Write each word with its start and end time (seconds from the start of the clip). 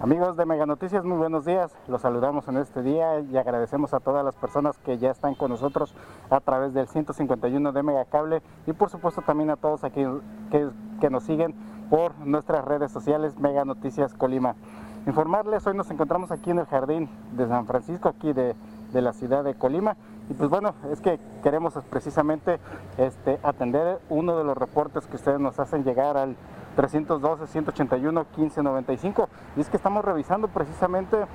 Amigos 0.00 0.36
de 0.36 0.44
Mega 0.44 0.66
Noticias, 0.66 1.04
muy 1.04 1.16
buenos 1.16 1.44
días. 1.44 1.72
Los 1.86 2.02
saludamos 2.02 2.48
en 2.48 2.56
este 2.56 2.82
día 2.82 3.20
y 3.20 3.36
agradecemos 3.36 3.94
a 3.94 4.00
todas 4.00 4.24
las 4.24 4.34
personas 4.34 4.76
que 4.78 4.98
ya 4.98 5.12
están 5.12 5.36
con 5.36 5.50
nosotros 5.50 5.94
a 6.28 6.40
través 6.40 6.74
del 6.74 6.88
151 6.88 7.70
de 7.70 7.82
Mega 7.84 8.04
Cable 8.04 8.42
y 8.66 8.72
por 8.72 8.90
supuesto 8.90 9.22
también 9.22 9.48
a 9.50 9.56
todos 9.56 9.84
aquí 9.84 10.04
que, 10.50 10.68
que 11.00 11.08
nos 11.08 11.22
siguen 11.22 11.54
por 11.90 12.18
nuestras 12.18 12.64
redes 12.64 12.90
sociales 12.90 13.38
Mega 13.38 13.64
Noticias 13.64 14.12
Colima. 14.12 14.56
Informarles, 15.06 15.64
hoy 15.68 15.76
nos 15.76 15.88
encontramos 15.90 16.32
aquí 16.32 16.50
en 16.50 16.58
el 16.58 16.66
jardín 16.66 17.08
de 17.36 17.46
San 17.46 17.66
Francisco, 17.66 18.08
aquí 18.08 18.32
de 18.32 18.56
la 18.92 19.12
ciudad 19.12 19.44
de 19.44 19.54
Colima. 19.54 19.96
Y 20.30 20.34
pues 20.34 20.48
bueno, 20.48 20.74
es 20.90 21.00
que 21.00 21.18
queremos 21.42 21.74
precisamente 21.90 22.60
este, 22.96 23.40
atender 23.42 23.98
uno 24.08 24.36
de 24.36 24.44
los 24.44 24.56
reportes 24.56 25.04
que 25.06 25.16
ustedes 25.16 25.40
nos 25.40 25.58
hacen 25.58 25.82
llegar 25.84 26.16
al 26.16 26.36
312-181-1595. 26.76 29.26
Y 29.56 29.60
es 29.60 29.68
que 29.68 29.76
estamos 29.76 30.04
revisando 30.04 30.46
precisamente 30.48 31.26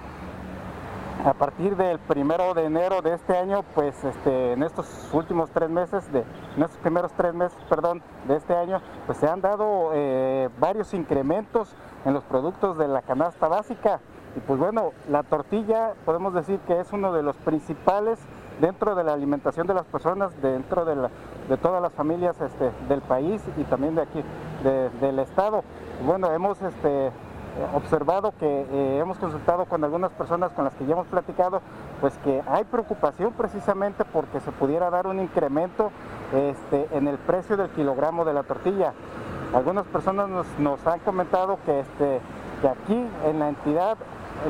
a 1.25 1.33
partir 1.33 1.75
del 1.75 1.97
primero 1.99 2.53
de 2.53 2.65
enero 2.65 3.01
de 3.01 3.13
este 3.13 3.37
año, 3.37 3.63
pues 3.75 4.01
este, 4.05 4.53
en 4.53 4.63
estos 4.63 4.87
últimos 5.11 5.49
tres 5.51 5.69
meses, 5.69 6.09
de, 6.13 6.23
en 6.55 6.63
estos 6.63 6.77
primeros 6.77 7.11
tres 7.11 7.33
meses, 7.33 7.57
perdón, 7.67 8.01
de 8.27 8.37
este 8.37 8.55
año, 8.55 8.81
pues 9.05 9.17
se 9.17 9.27
han 9.27 9.41
dado 9.41 9.91
eh, 9.93 10.47
varios 10.59 10.93
incrementos 10.93 11.75
en 12.05 12.13
los 12.13 12.23
productos 12.23 12.77
de 12.77 12.87
la 12.87 13.01
canasta 13.01 13.49
básica. 13.49 13.99
Y 14.37 14.39
pues 14.39 14.57
bueno, 14.59 14.93
la 15.09 15.23
tortilla 15.23 15.93
podemos 16.05 16.33
decir 16.33 16.61
que 16.61 16.79
es 16.79 16.93
uno 16.93 17.11
de 17.11 17.23
los 17.23 17.35
principales 17.37 18.19
dentro 18.59 18.95
de 18.95 19.03
la 19.03 19.13
alimentación 19.13 19.67
de 19.67 19.73
las 19.73 19.85
personas, 19.85 20.31
dentro 20.41 20.85
de, 20.85 21.09
todas 21.57 21.81
las 21.81 21.93
familias 21.93 22.39
este, 22.41 22.71
del 22.87 23.01
país 23.01 23.41
y 23.57 23.63
también 23.63 23.95
de 23.95 24.01
aquí, 24.01 24.23
de, 24.63 24.89
del 25.01 25.19
estado. 25.19 25.63
Bueno, 26.05 26.31
hemos 26.31 26.61
este, 26.61 27.11
observado 27.73 28.33
que 28.39 28.45
eh, 28.45 28.99
hemos 28.99 29.17
consultado 29.17 29.65
con 29.65 29.83
algunas 29.83 30.11
personas 30.11 30.51
con 30.53 30.65
las 30.65 30.73
que 30.75 30.85
ya 30.85 30.93
hemos 30.93 31.07
platicado, 31.07 31.61
pues 32.01 32.17
que 32.19 32.41
hay 32.47 32.63
preocupación 32.65 33.33
precisamente 33.33 34.05
porque 34.05 34.39
se 34.39 34.51
pudiera 34.51 34.89
dar 34.89 35.07
un 35.07 35.19
incremento 35.19 35.91
este, 36.33 36.87
en 36.91 37.07
el 37.07 37.17
precio 37.17 37.57
del 37.57 37.69
kilogramo 37.69 38.25
de 38.25 38.33
la 38.33 38.43
tortilla. 38.43 38.93
Algunas 39.53 39.85
personas 39.87 40.29
nos, 40.59 40.87
han 40.87 40.99
comentado 40.99 41.57
que, 41.65 41.83
que 42.61 42.67
aquí 42.67 43.07
en 43.25 43.39
la 43.39 43.49
entidad 43.49 43.97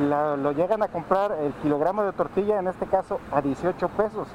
lo 0.00 0.52
llegan 0.52 0.82
a 0.82 0.88
comprar 0.88 1.32
el 1.32 1.52
kilogramo 1.54 2.04
de 2.04 2.12
tortilla, 2.12 2.58
en 2.58 2.68
este 2.68 2.86
caso 2.86 3.18
a 3.32 3.40
18 3.40 3.88
pesos, 3.90 4.28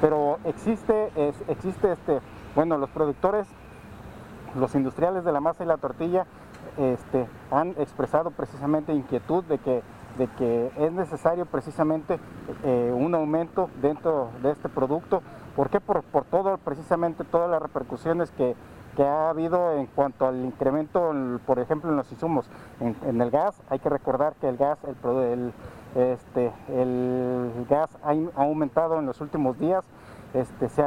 pero 0.00 0.38
existe, 0.44 1.10
existe 1.48 1.92
este, 1.92 2.20
bueno, 2.54 2.76
los 2.78 2.90
productores 2.90 3.46
los 4.54 4.74
industriales 4.74 5.24
de 5.24 5.32
la 5.32 5.40
masa 5.40 5.64
y 5.64 5.66
la 5.66 5.76
tortilla 5.76 6.26
este, 6.76 7.26
han 7.50 7.70
expresado 7.78 8.30
precisamente 8.30 8.92
inquietud 8.92 9.44
de 9.44 9.58
que, 9.58 9.82
de 10.16 10.26
que 10.38 10.70
es 10.78 10.92
necesario 10.92 11.46
precisamente 11.46 12.18
eh, 12.64 12.92
un 12.94 13.14
aumento 13.14 13.68
dentro 13.80 14.30
de 14.42 14.52
este 14.52 14.68
producto. 14.68 15.22
¿Por 15.56 15.70
qué? 15.70 15.80
Por, 15.80 16.02
por 16.02 16.24
todo, 16.24 16.56
precisamente 16.58 17.24
todas 17.24 17.50
las 17.50 17.60
repercusiones 17.60 18.30
que, 18.32 18.54
que 18.98 19.04
ha 19.04 19.30
habido 19.30 19.74
en 19.74 19.86
cuanto 19.86 20.26
al 20.26 20.44
incremento, 20.44 21.12
en- 21.12 21.38
por 21.46 21.60
ejemplo, 21.60 21.88
en 21.88 21.96
los 21.96 22.10
insumos. 22.10 22.46
En, 22.80 23.20
el 23.20 23.30
gas, 23.30 23.62
hay 23.70 23.78
que 23.78 23.88
recordar 23.88 24.34
que 24.40 24.48
el 24.48 24.56
gas, 24.56 24.76
el, 24.82 25.16
el, 25.20 25.52
este, 25.94 26.52
el 26.68 27.64
gas 27.70 27.96
ha, 28.02 28.12
aumentado 28.42 28.98
en 28.98 29.06
los 29.06 29.20
últimos 29.20 29.56
días. 29.60 29.84
Este, 30.34 30.68
se, 30.68 30.82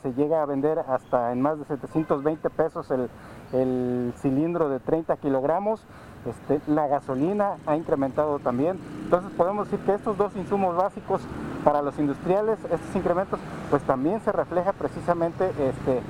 se 0.00 0.14
llega 0.14 0.42
a 0.42 0.46
vender 0.46 0.78
hasta 0.78 1.32
en 1.32 1.42
más 1.42 1.58
de 1.58 1.64
720 1.64 2.48
pesos 2.50 2.88
el, 2.92 3.10
el 3.52 4.14
cilindro 4.18 4.68
de 4.68 4.78
30 4.78 5.16
kilogramos. 5.16 5.84
Este, 6.24 6.60
la 6.70 6.86
gasolina 6.86 7.56
ha 7.66 7.74
incrementado 7.74 8.38
también. 8.38 8.78
Entonces 9.02 9.32
podemos 9.36 9.68
decir 9.68 9.84
que 9.84 9.94
estos 9.94 10.16
dos 10.16 10.36
insumos 10.36 10.76
básicos 10.76 11.20
para 11.64 11.82
los 11.82 11.98
industriales, 11.98 12.60
estos 12.70 12.94
incrementos, 12.94 13.40
pues 13.70 13.82
también 13.82 14.20
se 14.20 14.30
refleja 14.30 14.72
precisamente, 14.72 15.48
este, 15.48 16.00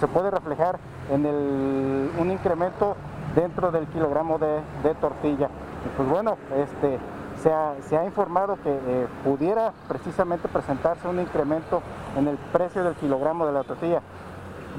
se 0.00 0.08
puede 0.08 0.30
reflejar 0.30 0.78
en 1.10 1.24
el, 1.26 2.10
un 2.18 2.30
incremento 2.30 2.96
dentro 3.34 3.70
del 3.70 3.86
kilogramo 3.86 4.38
de, 4.38 4.94
tortilla. 5.00 5.48
Y 5.84 5.96
pues 5.96 6.08
bueno, 6.08 6.36
este, 6.56 6.98
se 7.42 7.52
ha, 7.52 7.74
se 7.88 7.96
ha 7.96 8.04
informado 8.04 8.56
que 8.62 8.70
eh, 8.70 9.06
pudiera 9.24 9.72
precisamente 9.86 10.48
presentarse 10.48 11.06
un 11.08 11.20
incremento 11.20 11.82
en 12.16 12.26
el 12.28 12.36
precio 12.52 12.82
del 12.82 12.94
kilogramo 12.94 13.46
de 13.46 13.52
la 13.52 13.62
tortilla. 13.62 14.02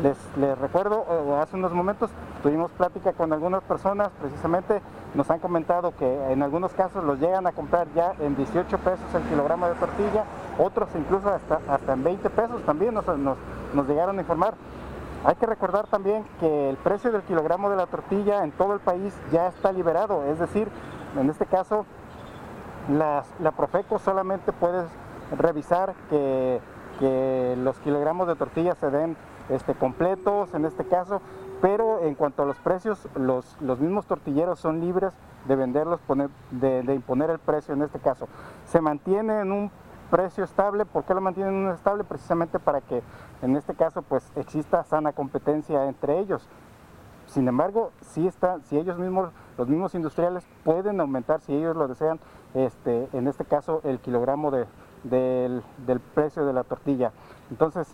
Les, 0.04 0.18
les 0.38 0.58
recuerdo, 0.58 1.06
eh, 1.10 1.42
hace 1.42 1.56
unos 1.56 1.72
momentos 1.72 2.10
tuvimos 2.42 2.72
plática 2.72 3.14
con 3.14 3.34
algunas 3.34 3.64
personas, 3.64 4.10
precisamente 4.22 4.82
nos 5.14 5.30
han 5.30 5.40
comentado 5.40 5.94
que 5.98 6.32
en 6.32 6.44
algunos 6.44 6.72
casos 6.74 7.04
los 7.04 7.20
llegan 7.20 7.48
a 7.48 7.52
comprar 7.52 7.88
ya 7.96 8.14
en 8.20 8.36
18 8.36 8.78
pesos 8.78 9.14
el 9.14 9.24
kilogramo 9.24 9.68
de 9.68 9.76
tortilla, 9.76 10.24
otros 10.60 10.90
incluso 10.96 11.30
hasta, 11.30 11.60
hasta 11.68 11.94
en 11.94 12.04
20 12.04 12.30
pesos 12.30 12.62
también 12.66 12.94
nos, 12.94 13.06
nos, 13.18 13.88
llegaron 13.88 14.18
a 14.18 14.22
informar. 14.22 14.54
Hay 15.26 15.36
que 15.36 15.46
recordar 15.46 15.88
también 15.88 16.24
que 16.40 16.70
el 16.70 16.78
precio 16.78 17.12
del 17.12 17.24
kilogramo 17.24 17.70
de 17.70 17.76
la 17.78 17.88
tortilla 17.88 18.44
en 18.44 18.52
todo 18.52 18.74
el 18.74 18.80
país 18.80 19.14
ya 19.32 19.48
está 19.48 19.72
liberado, 19.72 20.24
es 20.26 20.40
decir, 20.40 20.70
en 21.20 21.30
este 21.30 21.46
caso 21.46 21.86
las- 22.90 23.28
la 23.40 23.52
Profeco 23.52 24.00
solamente 24.00 24.52
puede 24.54 24.86
revisar 25.38 25.94
que, 26.10 26.60
que 27.00 27.56
los 27.62 27.78
kilogramos 27.80 28.28
de 28.28 28.36
tortilla 28.36 28.76
se 28.76 28.90
den 28.90 29.16
este, 29.50 29.74
completos 29.76 30.54
en 30.54 30.66
este 30.66 30.86
caso, 30.86 31.22
pero 31.62 32.00
en 32.04 32.16
cuanto 32.16 32.44
a 32.44 32.46
los 32.46 32.58
precios, 32.58 33.08
los, 33.16 33.58
los 33.62 33.80
mismos 33.80 34.06
tortilleros 34.06 34.60
son 34.60 34.80
libres 34.80 35.14
de 35.48 35.56
venderlos, 35.56 36.00
poner- 36.08 36.30
de, 36.52 36.84
de 36.84 36.94
imponer 36.96 37.30
el 37.30 37.40
precio 37.40 37.74
en 37.74 37.82
este 37.82 38.00
caso. 38.00 38.28
Se 38.68 38.80
mantiene 38.82 39.42
en 39.42 39.52
un 39.52 39.72
precio 40.10 40.44
estable, 40.44 40.86
¿por 40.86 41.04
qué 41.04 41.14
lo 41.14 41.22
mantienen 41.22 41.68
estable? 41.70 42.04
Precisamente 42.04 42.60
para 42.60 42.82
que 42.82 43.02
en 43.42 43.56
este 43.56 43.74
caso 43.76 44.02
pues 44.02 44.32
exista 44.36 44.84
sana 44.84 45.14
competencia 45.14 45.86
entre 45.88 46.20
ellos. 46.20 46.48
Sin 47.28 47.48
embargo, 47.48 47.92
sí 48.02 48.28
está, 48.28 48.60
si 48.62 48.78
ellos 48.78 48.98
mismos, 48.98 49.30
los 49.58 49.68
mismos 49.68 49.94
industriales 49.94 50.44
pueden 50.64 51.00
aumentar, 51.00 51.42
si 51.42 51.54
ellos 51.54 51.76
lo 51.76 51.88
desean, 51.88 52.20
este, 52.56 53.08
en 53.14 53.28
este 53.28 53.46
caso 53.46 53.82
el 53.84 54.00
kilogramo 54.00 54.50
de- 54.50 54.66
del, 55.04 55.62
del 55.86 56.00
precio 56.00 56.46
de 56.46 56.54
la 56.54 56.64
tortilla. 56.64 57.12
Entonces, 57.52 57.88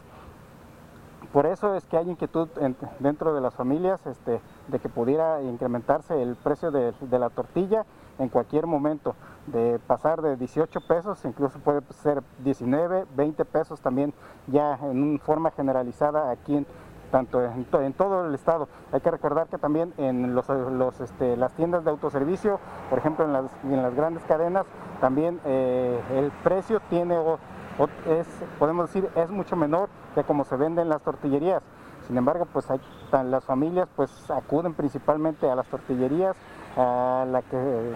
por 1.34 1.46
eso 1.46 1.76
es 1.76 1.86
que 1.86 1.98
hay 1.98 2.10
inquietud 2.10 2.48
en- 2.62 2.78
dentro 3.00 3.34
de 3.34 3.42
las 3.42 3.54
familias 3.54 4.06
este, 4.08 4.40
de 4.70 4.80
que 4.80 4.88
pudiera 4.88 5.42
incrementarse 5.42 6.22
el 6.22 6.36
precio 6.38 6.72
de 6.72 7.20
la 7.20 7.30
tortilla 7.30 7.86
en 8.20 8.30
cualquier 8.30 8.68
momento, 8.68 9.16
de 9.48 9.80
pasar 9.86 10.22
de 10.22 10.36
18 10.38 10.82
pesos, 10.82 11.24
incluso 11.26 11.60
puede 11.60 11.82
ser 11.92 12.24
19, 12.44 13.06
20 13.16 13.46
pesos 13.46 13.80
también 13.82 14.14
ya 14.48 14.80
en 14.82 15.20
forma 15.20 15.52
generalizada 15.52 16.32
aquí 16.32 16.58
en, 16.58 16.68
tanto 17.12 17.44
en, 17.44 17.66
to- 17.66 17.82
en 17.82 17.94
todo 17.94 18.26
el 18.26 18.34
estado. 18.34 18.68
Hay 18.92 19.02
que 19.02 19.12
recordar 19.12 19.48
que 19.48 19.58
también 19.58 19.94
en 19.98 20.34
los, 20.34 20.50
este, 21.00 21.38
las 21.38 21.54
tiendas 21.54 21.84
de 21.84 21.92
autoservicio, 21.92 22.60
por 22.90 22.98
ejemplo 23.00 23.26
en 23.26 23.34
las, 23.34 23.46
en 23.64 23.82
las 23.84 23.94
grandes 23.96 24.24
cadenas, 24.24 24.66
también 25.00 25.40
eh, 25.46 26.02
el 26.16 26.32
precio 26.44 26.80
tiene, 26.90 27.18
o- 27.18 27.38
o- 27.78 28.10
es, 28.10 28.28
podemos 28.58 28.88
decir, 28.92 29.10
es 29.16 29.30
mucho 29.30 29.56
menor 29.56 29.90
que 30.16 30.24
como 30.24 30.44
se 30.44 30.56
venden 30.56 30.90
las 30.90 31.02
tortillerías. 31.02 31.62
Sin 32.08 32.18
embargo, 32.18 32.48
pues 32.52 32.68
las 33.12 33.44
familias 33.44 33.88
pues 33.96 34.30
acuden 34.30 34.74
principalmente 34.74 35.50
a 35.50 35.56
las 35.56 35.66
tortillerías, 35.68 36.36
a 36.78 37.26
la 37.30 37.42
que, 37.42 37.94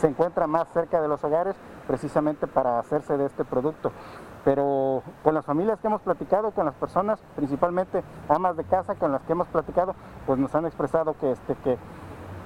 se 0.00 0.08
encuentra 0.08 0.46
más 0.46 0.68
cerca 0.72 1.00
de 1.00 1.08
los 1.08 1.22
hogares, 1.22 1.54
precisamente 1.86 2.46
para 2.46 2.78
hacerse 2.78 3.16
de 3.16 3.26
este 3.26 3.44
producto. 3.44 3.92
Pero 4.44 5.02
con 5.22 5.34
las 5.34 5.44
familias 5.44 5.78
que 5.78 5.86
hemos 5.86 6.00
platicado, 6.00 6.50
con 6.50 6.66
las 6.66 6.74
personas, 6.74 7.20
principalmente 7.36 8.02
amas 8.28 8.56
de 8.56 8.64
casa 8.64 8.96
con 8.96 9.12
las 9.12 9.22
que 9.22 9.32
hemos 9.32 9.46
platicado, 9.48 9.94
pues 10.26 10.38
nos 10.38 10.52
han 10.54 10.66
expresado 10.66 11.14
que, 11.18 11.30
este, 11.30 11.54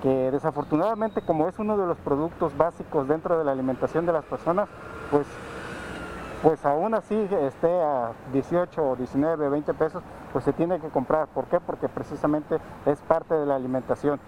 que 0.03 0.31
desafortunadamente 0.31 1.23
como 1.23 1.49
es 1.49 1.59
uno 1.59 1.79
de 1.79 1.87
los 1.87 1.97
productos 1.99 2.57
básicos 2.57 3.09
dentro 3.09 3.39
de 3.39 3.45
la 3.45 3.53
alimentación 3.53 4.05
de 4.05 4.13
las 4.13 4.25
personas, 4.25 4.69
pues 5.11 5.27
pues 6.43 6.65
aún 6.65 6.95
así 6.95 7.29
esté 7.41 7.69
a 7.69 8.13
18, 8.33 8.97
19, 8.97 9.49
20 9.49 9.75
pesos, 9.75 10.03
pues 10.33 10.45
se 10.45 10.53
tiene 10.53 10.81
que 10.81 10.89
comprar. 10.89 11.29
¿Por 11.29 11.47
qué? 11.47 11.61
Porque 11.61 11.89
precisamente 11.89 12.59
es 12.85 12.99
parte 13.01 13.35
de 13.35 13.47
la 13.47 13.57
alimentación. 13.57 14.21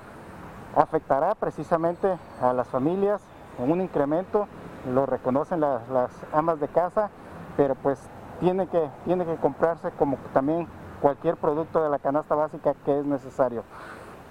Afectará 0.74 1.34
precisamente 1.34 2.18
a 2.40 2.52
las 2.52 2.68
familias 2.68 3.22
en 3.58 3.70
un 3.70 3.80
incremento, 3.80 4.46
lo 4.92 5.06
reconocen 5.06 5.60
las, 5.60 5.88
las 5.88 6.10
amas 6.32 6.60
de 6.60 6.68
casa, 6.68 7.10
pero 7.56 7.74
pues 7.74 7.98
tiene 8.40 8.68
que, 8.68 8.88
tiene 9.04 9.24
que 9.26 9.36
comprarse 9.36 9.90
como 9.92 10.16
también 10.32 10.68
cualquier 11.00 11.36
producto 11.36 11.82
de 11.82 11.90
la 11.90 11.98
canasta 11.98 12.34
básica 12.34 12.74
que 12.84 12.98
es 12.98 13.04
necesario. 13.04 13.64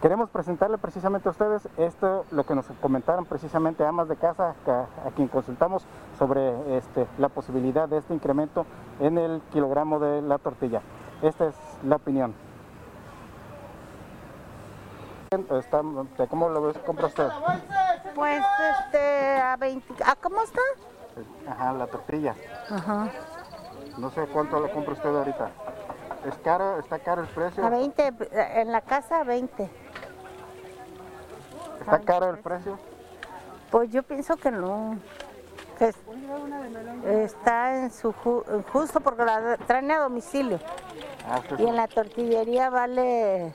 Queremos 0.02 0.30
presentarle 0.30 0.78
precisamente 0.78 1.28
a 1.28 1.32
ustedes 1.32 1.68
esto, 1.78 2.24
lo 2.32 2.46
que 2.46 2.54
nos 2.54 2.68
comentaron 2.82 3.26
precisamente 3.26 3.84
amas 3.84 4.08
de 4.08 4.16
casa 4.16 4.54
a, 4.68 5.10
quien 5.16 5.28
consultamos 5.28 5.86
sobre 6.18 6.78
este, 6.78 7.08
la 7.18 7.30
posibilidad 7.30 7.88
de 7.88 7.98
este 7.98 8.14
incremento 8.14 8.66
en 9.00 9.18
el 9.18 9.42
kilogramo 9.52 10.00
de 10.00 10.22
la 10.22 10.38
tortilla. 10.38 10.82
Esta 11.22 11.48
es 11.48 11.56
la 11.84 11.98
opinión. 11.98 12.34
¿Cómo 16.30 16.50
lo? 16.50 16.74
¿Compra 16.86 17.08
usted? 17.08 17.28
Pues 18.16 18.44
este, 18.86 19.42
a 19.42 19.58
20, 19.58 20.04
¿a 20.04 20.16
cómo 20.16 20.42
está? 20.42 20.62
Ajá, 21.50 21.74
la 21.74 21.88
tortilla. 21.88 22.36
Ajá. 22.70 23.10
No 23.98 24.10
sé 24.12 24.26
cuánto 24.28 24.60
lo 24.60 24.72
compra 24.72 24.94
usted 24.94 25.16
ahorita. 25.16 25.50
¿Es 26.28 26.36
caro? 26.40 26.80
¿Está 26.80 27.00
caro 27.00 27.22
el 27.22 27.28
precio? 27.28 27.66
A 27.66 27.70
20, 27.70 28.14
en 28.56 28.72
la 28.72 28.82
casa 28.82 29.22
a 29.22 29.24
20. 29.24 29.70
¿Está 31.80 32.00
caro 32.00 32.30
el 32.30 32.40
precio? 32.40 32.78
Pues 33.72 33.90
yo 33.92 34.04
pienso 34.04 34.36
que 34.38 34.52
no. 34.52 34.98
Que 35.78 35.94
está 37.24 37.78
en 37.78 37.92
su 37.92 38.14
justo 38.14 39.00
porque 39.00 39.24
la 39.24 39.58
traen 39.68 39.92
a 39.92 40.00
domicilio. 40.00 40.60
Ah, 41.30 41.42
y 41.58 41.66
en 41.66 41.76
la 41.76 41.88
tortillería 41.88 42.70
vale 42.70 43.54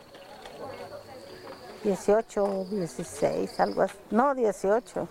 18, 1.84 2.66
16, 2.70 3.60
algo 3.60 3.82
así. 3.82 3.98
No, 4.10 4.34
18. 4.34 5.08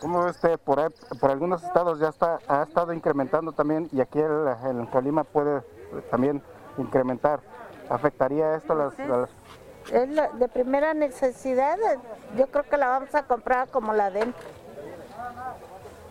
¿Cómo 0.00 0.24
ve 0.24 0.30
usted? 0.30 0.58
Por, 0.58 0.92
por 1.20 1.30
algunos 1.30 1.62
estados 1.62 2.00
ya 2.00 2.08
está, 2.08 2.38
ha 2.48 2.62
estado 2.62 2.92
incrementando 2.92 3.52
también 3.52 3.88
y 3.92 4.00
aquí 4.00 4.18
en 4.18 4.86
Colima 4.86 5.24
puede 5.24 5.62
también 6.10 6.42
incrementar. 6.78 7.40
¿Afectaría 7.90 8.54
esto 8.54 8.72
a 8.72 8.76
las, 8.76 8.94
Es 9.92 10.38
de 10.38 10.48
primera 10.48 10.94
necesidad, 10.94 11.76
yo 12.36 12.46
creo 12.46 12.64
que 12.64 12.76
la 12.76 12.88
vamos 12.88 13.14
a 13.14 13.24
comprar 13.24 13.68
como 13.68 13.92
la 13.92 14.10
den. 14.10 14.34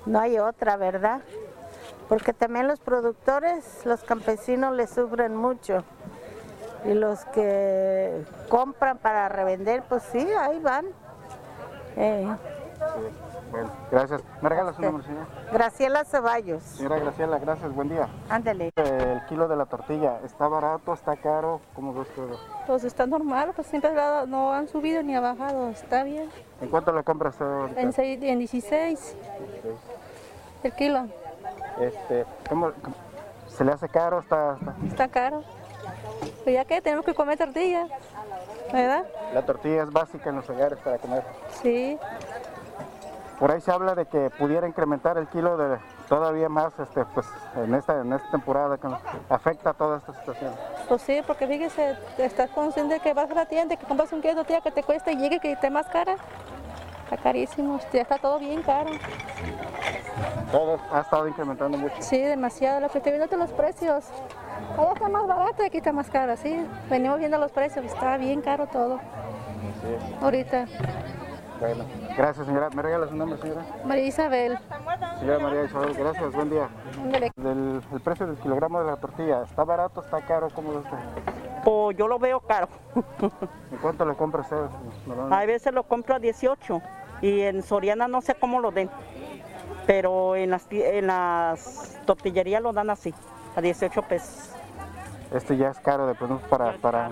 No 0.10 0.20
hay 0.20 0.40
otra, 0.40 0.76
¿verdad? 0.76 1.22
Porque 2.08 2.34
también 2.34 2.68
los 2.68 2.80
productores, 2.80 3.86
los 3.86 4.04
campesinos 4.04 4.76
le 4.76 4.88
sufren 4.88 5.36
mucho. 5.36 5.84
Y 6.84 6.96
los 6.96 7.26
que 7.26 8.26
compran 8.50 8.98
para 8.98 9.30
revender, 9.30 9.84
pues 9.88 10.02
sí, 10.12 10.28
ahí 10.40 10.60
van. 10.62 10.88
Eh. 11.96 12.28
Bueno, 13.52 13.72
gracias. 13.92 14.24
¿Me 14.42 14.50
regala 14.50 14.74
su 14.74 14.82
nombre, 14.82 15.04
señora? 15.04 15.28
Graciela 15.52 16.06
Ceballos. 16.06 16.64
Señora 16.64 17.00
Graciela, 17.00 17.40
gracias, 17.40 17.74
buen 17.74 17.90
día. 17.90 18.08
Ándale. 18.30 18.72
El 18.76 19.26
kilo 19.28 19.48
de 19.48 19.56
la 19.56 19.66
tortilla, 19.66 20.20
¿está 20.24 20.48
barato, 20.48 20.94
está 20.94 21.16
caro? 21.18 21.60
¿Cómo 21.76 21.94
ves 21.94 22.08
todo? 22.16 22.38
Pues 22.68 22.84
está 22.84 23.06
normal, 23.06 23.52
pues 23.56 23.68
siempre 23.68 23.92
no 24.28 24.54
han 24.54 24.68
subido 24.68 25.02
ni 25.04 25.16
ha 25.16 25.20
bajado, 25.22 25.70
está 25.70 26.04
bien. 26.04 26.30
¿En 26.62 26.70
cuánto 26.70 26.92
lo 26.92 27.04
compras 27.04 27.34
usted 27.34 27.78
En, 27.78 27.92
6, 27.92 28.20
en 28.22 28.40
16. 28.40 29.16
El 30.64 30.74
kilo. 30.74 31.08
Este, 31.80 32.26
¿cómo, 32.48 32.72
¿Se 33.48 33.64
le 33.66 33.72
hace 33.72 33.90
caro? 33.90 34.20
Está, 34.20 34.58
está... 34.60 34.76
está 34.88 35.08
caro. 35.08 35.44
Pues 36.44 36.56
ya 36.56 36.66
que 36.66 36.82
tenemos 36.82 37.06
que 37.06 37.14
comer 37.14 37.38
tortilla, 37.38 37.88
¿verdad? 38.72 39.06
La 39.34 39.46
tortilla 39.46 39.84
es 39.84 39.92
básica 39.92 40.30
en 40.30 40.38
los 40.38 40.50
hogares 40.50 40.78
para 40.80 40.98
comer. 40.98 41.24
Sí. 41.62 41.98
Por 43.40 43.52
ahí 43.52 43.62
se 43.62 43.72
habla 43.72 43.96
de 43.96 44.06
que 44.06 44.30
pudiera 44.32 44.68
incrementar 44.68 45.18
el 45.18 45.28
kilo 45.28 45.56
de 45.56 45.78
todavía 46.10 46.50
más 46.50 46.78
este, 46.78 47.06
pues, 47.06 47.26
en, 47.56 47.74
esta, 47.74 48.02
en 48.02 48.12
esta 48.12 48.30
temporada 48.32 48.78
que 48.78 48.88
afecta 49.30 49.70
a 49.70 49.74
toda 49.74 50.00
esta 50.00 50.14
situación. 50.14 50.54
Pues 50.90 51.02
sí, 51.02 51.22
porque 51.26 51.48
fíjese, 51.48 51.98
estás 52.18 52.50
consciente 52.50 52.96
de 52.96 53.00
que 53.00 53.14
vas 53.14 53.32
a 53.32 53.34
la 53.34 53.46
tienda, 53.46 53.78
que 53.78 53.86
compras 53.86 54.12
un 54.12 54.22
kilo 54.22 54.34
de 54.34 54.38
tortilla 54.40 54.62
que 54.62 54.72
te 54.72 54.84
cuesta 54.84 55.12
y 55.14 55.16
llegue 55.16 55.40
que 55.40 55.54
esté 55.54 55.70
más 55.70 55.88
cara. 55.88 56.18
Está 57.06 57.24
carísimo, 57.24 57.80
ya 57.94 58.02
está 58.02 58.18
todo 58.18 58.40
bien 58.40 58.62
caro. 58.62 58.92
Todo 60.52 60.78
ha 60.92 61.00
estado 61.00 61.28
incrementando 61.28 61.78
mucho. 61.78 61.96
Sí, 62.00 62.20
demasiado. 62.20 62.82
Lo 62.82 62.90
que 62.90 62.98
estoy 62.98 63.14
viendo 63.14 63.38
los 63.38 63.52
precios. 63.54 64.06
Allá 64.78 64.94
está 64.94 65.10
más 65.10 65.26
barato 65.26 65.64
y 65.64 65.68
aquí 65.68 65.78
está 65.78 65.94
más 65.94 66.10
caro, 66.10 66.36
sí. 66.36 66.68
Venimos 66.90 67.18
viendo 67.20 67.38
los 67.38 67.52
precios, 67.52 67.86
está 67.86 68.18
bien 68.18 68.42
caro 68.42 68.68
todo. 68.68 69.00
Sí. 69.82 70.16
Ahorita. 70.22 70.66
Bueno, 71.60 71.84
gracias 72.18 72.48
señora. 72.48 72.70
¿Me 72.70 72.82
regala 72.82 73.08
su 73.08 73.16
nombre, 73.16 73.38
señora? 73.40 73.66
María 73.84 74.06
Isabel. 74.06 74.58
Señora 75.20 75.40
María 75.40 75.64
Isabel, 75.66 75.94
gracias, 75.94 76.34
buen 76.34 76.50
día. 76.50 76.70
Del, 77.36 77.82
el 77.92 78.02
precio 78.02 78.28
del 78.28 78.38
kilogramo 78.38 78.80
de 78.80 78.86
la 78.86 78.96
tortilla, 78.96 79.44
¿está 79.44 79.66
barato, 79.66 80.02
está 80.02 80.22
caro? 80.22 80.48
¿Cómo 80.56 80.72
lo 80.72 80.80
está? 80.80 80.98
Pues 81.66 81.98
yo 81.98 82.08
lo 82.08 82.18
veo 82.18 82.40
caro. 82.40 82.70
¿Y 83.72 83.76
cuánto 83.76 84.06
lo 84.06 84.16
compra 84.16 84.42
usted? 84.42 84.58
A 85.30 85.46
veces 85.46 85.74
lo 85.74 85.84
compro 85.84 86.16
a 86.16 86.20
18 86.20 86.82
y 87.22 87.42
en 87.42 87.62
Soriana 87.62 88.08
no 88.08 88.22
sé 88.22 88.36
cómo 88.36 88.62
lo 88.62 88.72
den, 88.72 88.90
pero 89.86 90.38
en 90.38 90.52
las, 90.52 90.66
en 90.72 91.08
las 91.08 92.00
tortillerías 92.06 92.62
lo 92.62 92.72
dan 92.72 92.90
así, 92.90 93.14
a 93.56 93.62
18 93.62 94.02
pesos. 94.04 94.54
Esto 95.34 95.54
ya 95.54 95.70
es 95.70 95.80
caro 95.80 96.08
de 96.08 96.16
pronto 96.16 96.40
para... 96.48 96.74
Para... 96.78 97.12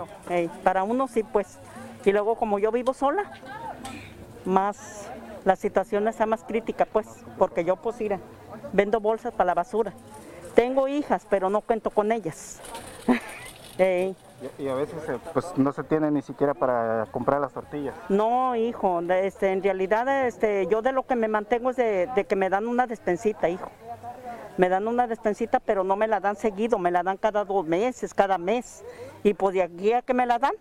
para 0.64 0.84
uno 0.84 1.08
sí, 1.08 1.24
pues. 1.24 1.60
Y 2.06 2.12
luego 2.14 2.36
como 2.36 2.58
yo 2.58 2.72
vivo 2.72 2.94
sola, 2.94 3.24
más 4.48 5.12
la 5.46 5.56
situación 5.56 6.08
está 6.08 6.26
más 6.26 6.44
crítica, 6.44 6.86
pues, 6.86 7.08
porque 7.38 7.64
yo 7.64 7.76
pues 7.76 8.02
ir 8.02 8.20
vendo 8.74 9.00
bolsas 9.00 9.32
para 9.34 9.48
la 9.48 9.54
basura. 9.54 9.94
Tengo 10.56 10.88
hijas, 10.88 11.26
pero 11.30 11.50
no 11.50 11.62
cuento 11.62 11.90
con 11.92 12.12
ellas. 12.12 12.60
Y 14.58 14.68
a 14.68 14.74
veces 14.74 14.98
eh, 15.08 15.20
pues 15.34 15.56
no 15.56 15.72
se 15.72 15.84
tiene 15.84 16.10
ni 16.10 16.24
siquiera 16.24 16.56
para 16.56 17.06
comprar 17.12 17.40
las 17.40 17.54
tortillas. 17.54 17.94
No, 18.10 18.56
hijo, 18.56 19.02
este, 19.02 19.52
en 19.52 19.62
realidad 19.62 20.26
este, 20.26 20.66
yo 20.68 20.82
de 20.82 20.92
lo 20.92 21.06
que 21.06 21.16
me 21.16 21.28
mantengo 21.28 21.70
es 21.70 21.76
de, 21.76 22.26
que 22.28 22.36
me 22.36 22.50
dan 22.50 22.68
una 22.68 22.88
despensita, 22.88 23.50
hijo. 23.50 23.70
Me 24.58 24.70
dan 24.70 24.88
una 24.88 25.06
despensita, 25.06 25.60
pero 25.60 25.84
no 25.84 25.96
me 25.96 26.08
la 26.08 26.20
dan 26.20 26.36
seguido, 26.36 26.80
me 26.80 26.90
la 26.90 27.04
dan 27.04 27.18
cada 27.18 27.46
dos 27.46 27.66
meses, 27.68 28.16
cada 28.16 28.40
mes. 28.40 28.84
Y 29.24 29.36
pues 29.36 29.54
de 29.54 29.62
aquí 29.62 29.94
a 29.94 30.02
que 30.02 30.16
me 30.16 30.26
la 30.26 30.40
dan, 30.40 30.54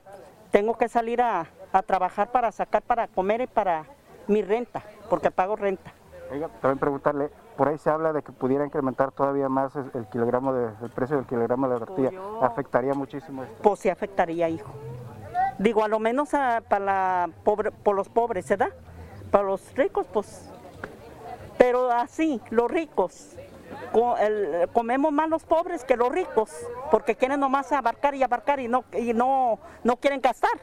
tengo 0.51 0.77
que 0.77 0.89
salir 0.89 1.23
a, 1.23 1.47
a 1.73 1.83
trabajar 1.83 2.31
para 2.31 2.53
sacar 2.53 2.83
para 2.83 3.09
comer 3.09 3.43
y 3.43 3.47
para 3.47 3.85
mi 4.27 4.43
renta, 4.43 4.83
porque 5.09 5.31
pago 5.31 5.57
renta. 5.57 5.93
Oiga, 6.31 6.49
también 6.61 6.79
preguntarle, 6.79 7.31
por 7.57 7.69
ahí 7.69 7.79
se 7.79 7.89
habla 7.89 8.13
de 8.13 8.23
que 8.23 8.33
pudiera 8.33 8.65
incrementar 8.65 9.13
todavía 9.13 9.49
más 9.49 9.75
el, 9.77 10.07
kilogramo 10.07 10.53
de, 10.53 10.71
el 10.83 10.91
precio 10.91 11.17
del 11.17 11.27
kilogramo 11.27 11.69
de 11.69 11.79
la 11.79 11.87
tortilla. 11.87 12.11
¿Afectaría 12.43 12.95
muchísimo 12.95 13.45
esto? 13.45 13.57
Pues 13.63 13.81
sí 13.81 13.89
afectaría, 13.89 14.49
hijo. 14.49 14.73
Digo, 15.59 15.85
a 15.85 15.89
lo 15.89 15.99
menos 15.99 16.31
para 16.31 16.85
la 16.85 17.31
pobre, 17.45 17.71
por 17.71 17.95
los 17.95 18.09
pobres, 18.09 18.49
¿verdad? 18.49 18.71
Para 19.31 19.45
los 19.45 19.75
ricos, 19.75 20.07
pues. 20.13 20.51
Pero 21.57 21.91
así, 21.91 22.41
los 22.51 22.71
ricos, 22.71 23.37
comemos 24.73 25.13
más 25.13 25.29
los 25.29 25.45
pobres 25.45 25.85
que 25.85 25.97
los 25.97 26.11
ricos, 26.11 26.51
porque 26.91 27.17
quieren 27.17 27.41
nomás 27.41 27.73
abarcar 27.73 28.15
y 28.15 28.23
abarcar 28.23 28.61
y 28.61 28.69
no, 28.69 28.85
y 28.93 29.13
no, 29.13 29.59
no 29.85 29.97
quieren 29.97 30.21
gastar. 30.21 30.59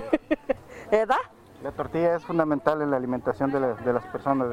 ¿Verdad? 0.90 1.16
La 1.62 1.72
tortilla 1.72 2.16
es 2.16 2.24
fundamental 2.24 2.82
en 2.82 2.90
la 2.90 2.96
alimentación 2.96 3.50
de, 3.50 3.60
de 3.60 3.92
las 3.92 4.04
personas. 4.06 4.48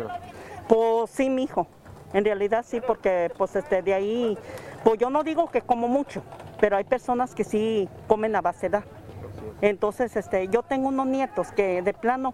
Pues 0.68 1.10
sí, 1.10 1.30
mijo. 1.30 1.68
En 2.14 2.24
realidad 2.24 2.64
sí, 2.66 2.80
porque 2.80 3.32
pues 3.38 3.56
este, 3.56 3.82
de 3.82 3.94
ahí, 3.94 4.38
pues 4.84 5.00
yo 5.00 5.10
no 5.10 5.24
digo 5.24 5.50
que 5.50 5.62
como 5.62 5.88
mucho, 5.88 6.22
pero 6.60 6.78
hay 6.78 6.84
personas 6.84 7.34
que 7.34 7.44
sí 7.44 7.90
comen 8.08 8.36
a 8.36 8.42
base 8.42 8.70
de. 8.70 8.82
Entonces, 9.62 10.16
este, 10.16 10.48
yo 10.48 10.62
tengo 10.62 10.90
unos 10.90 11.08
nietos 11.08 11.52
que 11.52 11.82
de 11.82 11.94
plano 11.94 12.34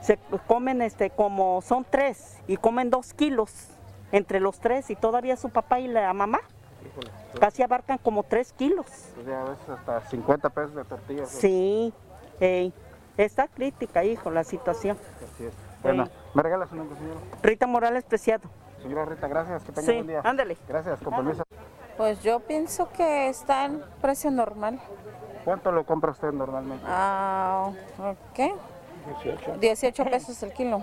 se 0.00 0.18
comen 0.46 0.82
este, 0.82 1.10
como 1.10 1.62
son 1.62 1.86
tres 1.88 2.38
y 2.46 2.56
comen 2.56 2.90
dos 2.90 3.14
kilos 3.14 3.73
entre 4.14 4.38
los 4.38 4.60
tres 4.60 4.90
y 4.90 4.94
todavía 4.96 5.36
su 5.36 5.50
papá 5.50 5.80
y 5.80 5.88
la 5.88 6.12
mamá. 6.12 6.38
Casi 7.40 7.64
abarcan 7.64 7.98
como 7.98 8.22
tres 8.22 8.52
kilos. 8.52 8.86
Pues 9.16 9.26
a 9.26 9.42
veces 9.42 9.68
hasta 9.68 10.00
50 10.02 10.50
pesos 10.50 10.74
de 10.76 10.84
tortilla. 10.84 11.26
Sí, 11.26 11.92
está 13.16 13.48
crítica, 13.48 14.04
hijo, 14.04 14.30
la 14.30 14.44
situación. 14.44 14.96
Así 15.34 15.46
es. 15.46 15.52
Bueno, 15.82 16.08
¿me 16.32 16.42
regala 16.44 16.68
su 16.68 16.76
nombre, 16.76 16.96
señora? 16.96 17.18
Rita 17.42 17.66
Morales 17.66 18.04
Preciado. 18.04 18.48
Señora 18.80 19.04
Rita, 19.04 19.26
gracias, 19.26 19.64
que 19.64 19.72
tenga 19.72 19.86
sí, 19.86 19.94
buen 19.94 20.06
día. 20.06 20.20
ándale. 20.22 20.56
Gracias, 20.68 21.00
con 21.00 21.16
permiso. 21.16 21.42
Pues 21.96 22.22
yo 22.22 22.38
pienso 22.38 22.90
que 22.92 23.28
está 23.28 23.64
en 23.64 23.82
precio 24.00 24.30
normal. 24.30 24.80
¿Cuánto 25.44 25.72
lo 25.72 25.84
compra 25.84 26.12
usted 26.12 26.30
normalmente? 26.32 26.84
Ah, 26.88 27.70
¿qué? 28.32 28.54
18. 29.22 29.58
18 29.58 30.04
pesos 30.04 30.42
el 30.44 30.52
kilo. 30.52 30.82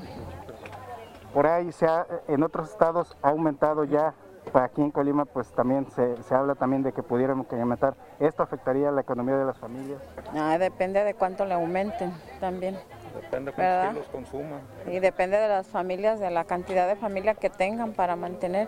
Por 1.33 1.47
ahí 1.47 1.71
se 1.71 1.85
ha, 1.85 2.05
en 2.27 2.43
otros 2.43 2.69
estados 2.69 3.15
ha 3.21 3.29
aumentado 3.29 3.83
ya 3.83 4.13
aquí 4.53 4.81
en 4.81 4.91
Colima 4.91 5.25
pues 5.25 5.51
también 5.51 5.89
se, 5.91 6.21
se 6.23 6.35
habla 6.35 6.55
también 6.55 6.83
de 6.83 6.91
que 6.91 7.03
pudiéramos 7.03 7.47
aumentar. 7.51 7.95
¿Esto 8.19 8.43
afectaría 8.43 8.91
la 8.91 9.01
economía 9.01 9.37
de 9.37 9.45
las 9.45 9.57
familias? 9.57 10.01
Ah, 10.35 10.57
depende 10.57 11.03
de 11.03 11.13
cuánto 11.13 11.45
le 11.45 11.53
aumenten 11.53 12.11
también. 12.39 12.77
Depende 13.15 13.51
de 13.51 13.89
kilos 13.89 14.07
consuman. 14.11 14.61
Y 14.87 14.99
depende 14.99 15.37
de 15.37 15.47
las 15.47 15.67
familias, 15.67 16.19
de 16.19 16.31
la 16.31 16.43
cantidad 16.45 16.87
de 16.87 16.95
familia 16.95 17.35
que 17.35 17.49
tengan 17.49 17.93
para 17.93 18.15
mantener. 18.15 18.67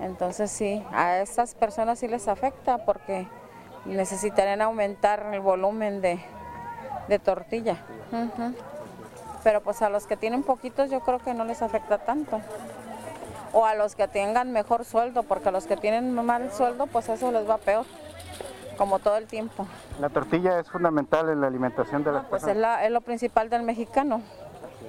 Entonces 0.00 0.50
sí, 0.50 0.84
a 0.92 1.18
estas 1.18 1.54
personas 1.54 1.98
sí 1.98 2.08
les 2.08 2.28
afecta 2.28 2.84
porque 2.84 3.28
necesitarían 3.84 4.60
aumentar 4.62 5.26
el 5.32 5.40
volumen 5.40 6.00
de, 6.00 6.20
de 7.08 7.18
tortilla. 7.18 7.76
Ujú. 8.10 8.54
Pero 9.44 9.60
pues 9.60 9.82
a 9.82 9.88
los 9.90 10.06
que 10.06 10.16
tienen 10.16 10.42
poquitos 10.42 10.90
yo 10.90 11.00
creo 11.00 11.18
que 11.18 11.34
no 11.34 11.44
les 11.44 11.62
afecta 11.62 11.98
tanto. 11.98 12.40
O 13.52 13.66
a 13.66 13.74
los 13.74 13.94
que 13.96 14.08
tengan 14.08 14.52
mejor 14.52 14.84
sueldo, 14.84 15.22
porque 15.24 15.48
a 15.50 15.52
los 15.52 15.66
que 15.66 15.76
tienen 15.76 16.12
mal 16.14 16.50
sueldo 16.52 16.86
pues 16.86 17.08
eso 17.08 17.30
les 17.32 17.48
va 17.48 17.58
peor, 17.58 17.84
como 18.78 18.98
todo 18.98 19.16
el 19.18 19.26
tiempo. 19.26 19.66
La 20.00 20.08
tortilla 20.08 20.58
es 20.58 20.70
fundamental 20.70 21.28
en 21.28 21.40
la 21.40 21.48
alimentación 21.48 22.02
de 22.04 22.12
las 22.12 22.24
Pues 22.26 22.46
es, 22.46 22.56
la- 22.56 22.84
es 22.84 22.90
lo 22.90 23.00
principal 23.02 23.50
del 23.50 23.62
mexicano, 23.62 24.22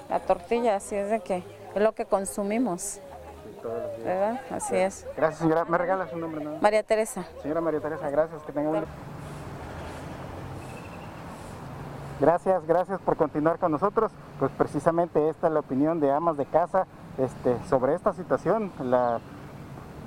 la 0.10 0.20
tortilla, 0.20 0.76
así 0.78 0.96
es 0.96 1.10
de 1.10 1.20
que 1.20 1.44
es 1.76 1.82
lo 1.82 1.92
que 1.94 2.06
consumimos, 2.06 3.00
¿verdad? 4.06 4.40
Así 4.52 4.76
es. 4.78 5.06
Gracias 5.18 5.40
señora, 5.40 5.66
me 5.66 5.78
regala 5.78 6.08
su 6.08 6.18
nombre. 6.18 6.46
¿no? 6.46 6.58
María 6.62 6.84
Teresa. 6.84 7.26
Señora 7.42 7.60
María 7.60 7.82
Teresa, 7.82 8.10
gracias, 8.10 8.42
que 8.44 8.52
tenga 8.54 8.70
un... 8.70 8.86
Gracias, 12.20 12.66
gracias 12.68 13.02
por 13.02 13.18
continuar 13.18 13.60
con 13.60 13.72
nosotros. 13.72 14.12
Pues 14.40 14.52
precisamente 14.52 15.30
esta 15.30 15.48
es 15.48 15.54
la 15.54 15.60
opinión 15.60 16.00
de 16.00 16.12
amas 16.12 16.38
de 16.38 16.46
casa 16.46 16.86
este, 17.18 17.58
sobre 17.68 17.96
esta 17.96 18.14
situación, 18.14 18.72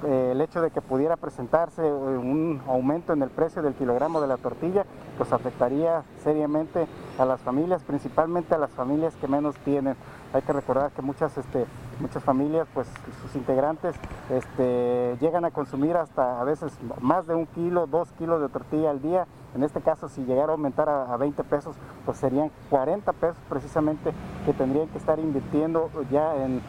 eh, 0.05 0.31
el 0.33 0.41
hecho 0.41 0.61
de 0.61 0.71
que 0.71 0.83
pudiera 0.83 1.17
presentarse 1.17 1.83
eh, 1.83 1.91
un 1.91 2.61
aumento 2.67 3.13
en 3.13 3.23
el 3.23 3.31
precio 3.31 3.63
del 3.63 3.75
kilogramo 3.75 4.21
de 4.21 4.29
la 4.29 4.37
tortilla, 4.37 4.85
pues 5.17 5.33
afectaría 5.33 6.05
seriamente 6.23 6.87
a 7.19 7.25
las 7.25 7.41
familias, 7.41 7.83
principalmente 7.83 8.55
a 8.55 8.59
las 8.59 8.71
familias 8.71 9.17
que 9.17 9.27
menos 9.27 9.57
tienen. 9.65 9.97
Hay 10.35 10.43
que 10.43 10.53
recordar 10.53 10.91
que 10.93 11.01
muchas, 11.01 11.37
este, 11.39 11.67
muchas 11.99 12.23
familias, 12.23 12.69
pues 12.75 12.87
sus 13.23 13.35
integrantes 13.37 13.97
este, 14.29 15.17
llegan 15.21 15.45
a 15.45 15.51
consumir 15.51 15.97
hasta 15.97 16.41
a 16.41 16.45
veces 16.45 16.73
más 17.01 17.27
de 17.27 17.35
un 17.35 17.47
kilo, 17.47 17.87
dos 17.87 18.13
kilos 18.13 18.41
de 18.43 18.49
tortilla 18.49 18.91
al 18.91 19.01
día. 19.01 19.27
En 19.57 19.65
este 19.65 19.81
caso, 19.81 20.09
si 20.11 20.23
llegara 20.27 20.49
a 20.49 20.53
aumentar 20.53 20.89
a, 20.91 21.13
a 21.13 21.17
20 21.17 21.43
pesos, 21.45 21.77
pues 22.05 22.19
serían 22.19 22.51
40 22.69 23.11
pesos 23.15 23.39
precisamente 23.49 24.13
que 24.45 24.53
tendrían 24.53 24.87
que 24.89 24.99
estar 24.99 25.19
invirtiendo 25.19 25.89
ya 26.11 26.35
en, 26.37 26.61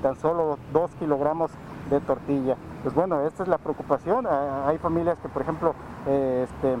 tan 0.00 0.16
solo 0.16 0.58
dos 0.72 0.90
kilogramos 0.98 1.52
de 1.88 2.00
tortilla. 2.00 2.56
Pues 2.82 2.96
bueno, 2.96 3.20
esta 3.20 3.44
es 3.44 3.48
la 3.48 3.58
preocupación. 3.58 4.26
Ah, 4.26 4.64
Hay 4.66 4.78
familias 4.78 5.18
que, 5.18 5.28
por 5.28 5.42
ejemplo, 5.42 5.74
eh, 6.08 6.48
este, 6.48 6.76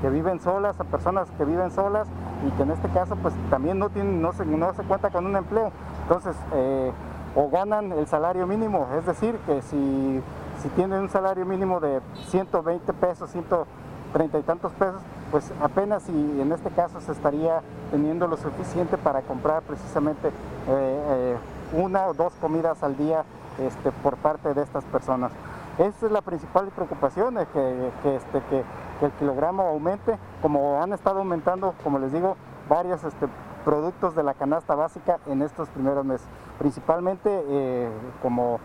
que 0.00 0.08
viven 0.08 0.40
solas, 0.40 0.80
a 0.80 0.84
personas 0.84 1.28
que 1.36 1.44
viven 1.44 1.70
solas 1.70 2.08
y 2.46 2.50
que 2.52 2.62
en 2.62 2.70
este 2.70 2.88
caso 2.88 3.16
pues 3.16 3.34
también 3.50 3.78
no 3.78 3.90
tienen, 3.90 4.22
no 4.22 4.32
se, 4.32 4.46
no 4.46 4.72
se 4.72 4.82
cuenta 4.84 5.10
con 5.10 5.26
un 5.26 5.36
empleo. 5.36 5.72
Entonces, 6.04 6.36
eh, 6.54 6.90
o 7.36 7.50
ganan 7.50 7.92
el 7.92 8.06
salario 8.06 8.46
mínimo, 8.46 8.88
es 8.96 9.04
decir, 9.04 9.36
que 9.44 9.60
si, 9.60 10.22
si 10.62 10.68
tienen 10.70 11.00
un 11.00 11.08
salario 11.10 11.44
mínimo 11.44 11.80
de 11.80 12.00
120 12.28 12.92
pesos, 12.94 13.28
130 14.12 14.38
y 14.38 14.42
tantos 14.42 14.72
pesos, 14.72 15.00
pues 15.30 15.52
apenas 15.60 16.02
si 16.04 16.12
en 16.12 16.52
este 16.52 16.70
caso 16.70 17.00
se 17.00 17.12
estaría 17.12 17.60
teniendo 17.90 18.26
lo 18.26 18.36
suficiente 18.36 18.96
para 18.96 19.22
comprar 19.22 19.62
precisamente 19.62 20.28
eh, 20.28 20.32
eh, 20.68 21.36
una 21.72 22.06
o 22.06 22.14
dos 22.14 22.32
comidas 22.40 22.82
al 22.82 22.96
día 22.96 23.24
este, 23.58 23.92
por 24.02 24.16
parte 24.16 24.54
de 24.54 24.62
estas 24.62 24.84
personas. 24.84 25.32
Esa 25.78 26.06
es 26.06 26.12
la 26.12 26.22
principal 26.22 26.68
preocupación, 26.68 27.36
que, 27.52 27.90
que, 28.02 28.16
este, 28.16 28.40
que, 28.50 28.64
que 28.98 29.06
el 29.06 29.12
kilogramo 29.12 29.62
aumente, 29.62 30.18
como 30.42 30.82
han 30.82 30.92
estado 30.92 31.20
aumentando, 31.20 31.74
como 31.84 31.98
les 31.98 32.12
digo, 32.12 32.36
varios 32.68 33.04
este, 33.04 33.28
productos 33.64 34.14
de 34.14 34.22
la 34.22 34.34
canasta 34.34 34.74
básica 34.74 35.18
en 35.26 35.42
estos 35.42 35.68
primeros 35.68 36.04
meses. 36.04 36.26
Principalmente, 36.58 37.28
eh, 37.30 37.88
como 38.22 38.58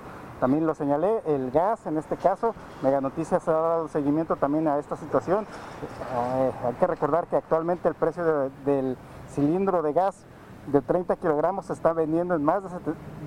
también 0.44 0.68
lo 0.68 0.76
señalé, 0.76 1.22
el 1.26 1.52
gas 1.52 1.86
en 1.88 1.98
este 1.98 2.18
caso, 2.18 2.54
Mega 2.82 3.00
Noticias 3.00 3.48
ha 3.48 3.54
dado 3.54 3.88
seguimiento 3.88 4.36
también 4.36 4.68
a 4.68 4.78
esta 4.78 4.98
situación. 4.98 5.46
Eh, 5.46 6.52
hay 6.66 6.74
que 6.74 6.86
recordar 6.86 7.28
que 7.28 7.38
actualmente 7.38 7.88
el 7.88 7.96
precio 7.96 8.26
de- 8.26 8.50
del 8.66 8.98
cilindro 9.30 9.82
de 9.82 9.94
gas 9.94 10.26
de 10.68 10.82
30 10.82 11.16
kilogramos 11.16 11.68
se 11.68 11.72
está 11.74 11.94
vendiendo 11.94 12.36
en 12.36 12.44
más 12.44 12.62
de, 12.62 12.70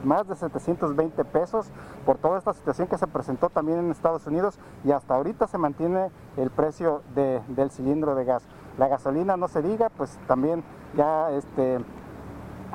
más 0.04 0.28
de 0.28 0.36
720 0.36 1.24
pesos 1.24 1.70
por 2.04 2.18
toda 2.18 2.36
esta 2.36 2.52
situación 2.52 2.86
que 2.86 2.98
se 2.98 3.06
presentó 3.06 3.48
también 3.48 3.78
en 3.78 3.90
Estados 3.90 4.26
Unidos 4.26 4.58
y 4.84 4.92
hasta 4.92 5.14
ahorita 5.14 5.46
se 5.46 5.56
mantiene 5.56 6.10
el 6.36 6.50
precio 6.50 7.00
de- 7.14 7.40
del 7.48 7.70
cilindro 7.70 8.14
de 8.14 8.26
gas. 8.26 8.42
La 8.76 8.88
gasolina 8.88 9.38
no 9.38 9.48
se 9.48 9.62
diga, 9.62 9.88
pues 9.96 10.18
también 10.26 10.62
ya 10.94 11.30
este, 11.30 11.78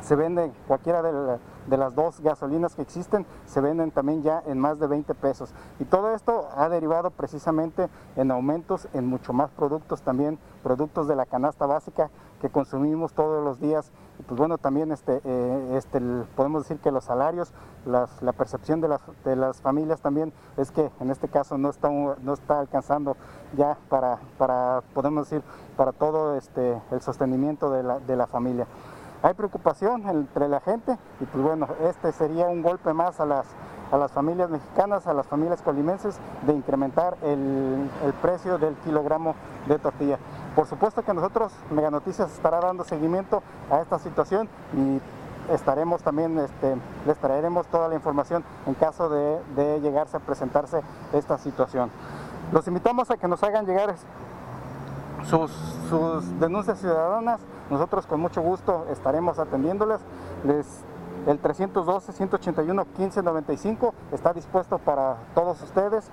se 0.02 0.16
vende 0.16 0.52
cualquiera 0.68 1.02
de, 1.02 1.12
la- 1.14 1.40
de 1.68 1.78
las 1.78 1.94
dos 1.96 2.20
gasolinas 2.22 2.76
que 2.76 2.82
existen, 2.82 3.26
se 3.46 3.62
venden 3.62 3.92
también 3.92 4.24
ya 4.24 4.42
en 4.48 4.58
más 4.60 4.80
de 4.80 4.88
20 4.88 5.14
pesos. 5.16 5.54
Y 5.80 5.86
todo 5.86 6.12
esto 6.16 6.48
ha 6.56 6.70
derivado 6.70 7.12
precisamente 7.12 7.88
en 8.16 8.32
aumentos 8.32 8.88
en 8.94 9.06
mucho 9.08 9.32
más 9.34 9.52
productos 9.52 10.02
también, 10.02 10.40
productos 10.64 11.08
de 11.08 11.16
la 11.16 11.26
canasta 11.26 11.66
básica 11.68 12.10
que 12.42 12.50
consumimos 12.50 13.14
todos 13.14 13.44
los 13.44 13.60
días. 13.60 13.92
Y 14.20 14.24
pues 14.24 14.38
bueno, 14.40 14.58
también 14.58 14.92
este, 14.92 15.22
eh, 15.24 15.76
este, 15.78 16.00
podemos 16.36 16.64
decir 16.64 16.80
que 16.80 16.92
los 16.92 17.04
salarios, 17.04 17.54
las- 17.86 18.22
la 18.24 18.34
percepción 18.34 18.82
de 18.82 18.88
las, 18.88 19.02
de 19.24 19.36
las 19.36 19.62
familias 19.62 20.02
también 20.02 20.34
es 20.58 20.72
que 20.72 20.90
en 21.00 21.12
este 21.12 21.28
caso 21.28 21.58
no 21.60 21.70
está, 21.70 21.90
no 21.90 22.34
está 22.34 22.60
alcanzando 22.60 23.16
ya 23.56 23.78
para, 23.90 24.18
para, 24.40 24.82
podemos 24.96 25.30
decir, 25.30 25.44
para 25.78 25.92
todo 25.92 26.36
este, 26.36 26.82
el 26.92 27.02
sostenimiento 27.02 27.70
de 27.70 27.84
la, 27.84 28.00
de 28.00 28.16
la 28.16 28.26
familia 28.26 28.66
hay 29.24 29.34
preocupación 29.34 30.08
entre 30.08 30.48
la 30.48 30.60
gente 30.60 30.98
y 31.20 31.26
pues 31.26 31.44
bueno, 31.44 31.68
este 31.84 32.12
sería 32.12 32.48
un 32.48 32.62
golpe 32.62 32.94
más 32.94 33.20
a 33.20 33.26
las, 33.26 33.46
a 33.92 33.98
las 33.98 34.12
familias 34.12 34.50
mexicanas, 34.50 35.08
a 35.08 35.14
las 35.14 35.28
familias 35.28 35.62
colimenses 35.62 36.18
de 36.46 36.54
incrementar 36.54 37.18
el, 37.22 37.90
el 38.04 38.14
precio 38.22 38.58
del 38.58 38.76
kilogramo 38.78 39.36
de 39.68 39.78
tortilla. 39.78 40.18
Por 40.56 40.66
supuesto 40.66 41.04
que 41.04 41.14
nosotros, 41.14 41.54
Mega 41.70 41.92
Noticias, 41.92 42.32
estará 42.32 42.60
dando 42.60 42.84
seguimiento 42.84 43.44
a 43.70 43.80
esta 43.80 44.00
situación 44.00 44.50
y 44.76 45.02
estaremos 45.54 46.02
también, 46.02 46.38
este, 46.40 46.76
les 47.06 47.18
traeremos 47.18 47.68
toda 47.68 47.88
la 47.88 47.96
información 47.96 48.44
en 48.66 48.74
caso 48.74 49.10
de, 49.10 49.40
de 49.56 49.82
llegarse 49.82 50.18
a 50.18 50.20
presentarse 50.20 50.82
esta 51.14 51.38
situación. 51.38 51.90
Los 52.52 52.68
invitamos 52.68 53.12
a 53.12 53.18
que 53.18 53.28
nos 53.28 53.44
hagan 53.44 53.66
llegar 53.66 53.96
sus, 55.26 55.52
denuncias 56.40 56.80
ciudadanas. 56.80 57.42
Nosotros 57.70 58.06
con 58.06 58.20
mucho 58.20 58.42
gusto 58.42 58.86
estaremos 58.90 59.40
atendiéndolas. 59.40 60.02
Les, 60.44 60.84
el 61.28 61.42
312-181-1595 61.42 63.94
está 64.12 64.34
dispuesto 64.34 64.78
para 64.80 65.16
todos 65.34 65.62
ustedes. 65.62 66.10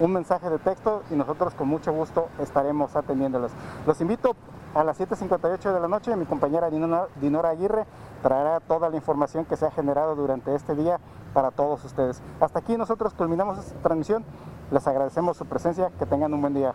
Un 0.00 0.12
mensaje 0.12 0.48
de 0.48 0.58
texto 0.58 1.02
y 1.10 1.14
nosotros 1.14 1.54
con 1.54 1.68
mucho 1.68 1.92
gusto 1.92 2.28
estaremos 2.38 2.96
atendiéndolas. 2.96 3.52
Los 3.86 4.00
invito 4.00 4.34
a 4.74 4.84
las 4.84 4.98
7.58 4.98 5.72
de 5.72 5.80
la 5.80 5.88
noche. 5.88 6.14
Mi 6.16 6.24
compañera 6.24 6.70
Dinora 6.70 7.50
Aguirre 7.50 7.84
traerá 8.22 8.60
toda 8.60 8.88
la 8.88 8.96
información 8.96 9.44
que 9.44 9.56
se 9.56 9.66
ha 9.66 9.70
generado 9.70 10.16
durante 10.16 10.54
este 10.54 10.74
día 10.74 10.98
para 11.34 11.50
todos 11.50 11.84
ustedes. 11.84 12.22
Hasta 12.40 12.60
aquí 12.60 12.76
nosotros 12.76 13.14
culminamos 13.14 13.58
esta 13.58 13.78
transmisión. 13.80 14.24
Les 14.70 14.86
agradecemos 14.86 15.36
su 15.36 15.46
presencia. 15.46 15.90
Que 15.98 16.06
tengan 16.06 16.32
un 16.32 16.40
buen 16.40 16.54
día. 16.54 16.74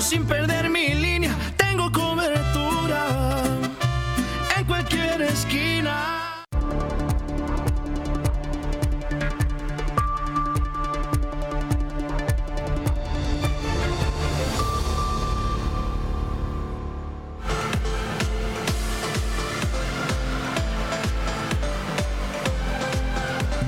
sin 0.00 0.24
perder 0.24 0.70
mi 0.70 0.94
línea. 0.94 1.34
Tengo 1.56 1.92
cobertura 1.92 3.06
en 4.56 4.64
cualquier 4.64 5.20
esquina. 5.22 6.44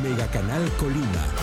Mega 0.03 0.27
Canal 0.29 0.71
Colima. 0.79 1.42